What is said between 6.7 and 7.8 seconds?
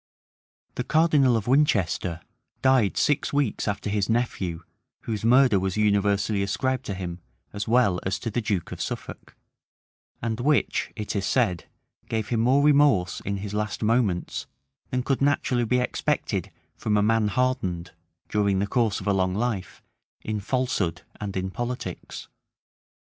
to him as